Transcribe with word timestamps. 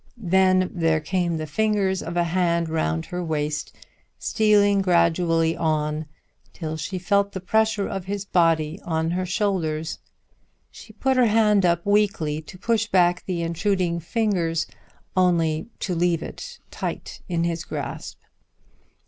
Then 0.17 0.71
there 0.73 0.99
came 0.99 1.37
the 1.37 1.45
fingers 1.45 2.01
of 2.01 2.17
a 2.17 2.23
hand 2.23 2.69
round 2.69 3.05
her 3.05 3.23
waist, 3.23 3.75
stealing 4.17 4.81
gradually 4.81 5.55
on 5.55 6.07
till 6.53 6.75
she 6.75 6.97
felt 6.97 7.33
the 7.33 7.39
pressure 7.39 7.87
of 7.87 8.05
his 8.05 8.25
body 8.25 8.81
on 8.83 9.11
her 9.11 9.27
shoulders. 9.27 9.99
She 10.71 10.91
put 10.91 11.17
her 11.17 11.27
hand 11.27 11.67
up 11.67 11.85
weakly, 11.85 12.41
to 12.41 12.57
push 12.57 12.87
back 12.87 13.23
the 13.27 13.43
intruding 13.43 13.99
fingers, 13.99 14.65
only 15.15 15.67
to 15.81 15.93
leave 15.93 16.23
it 16.23 16.57
tight 16.71 17.21
in 17.29 17.43
his 17.43 17.63
grasp. 17.63 18.17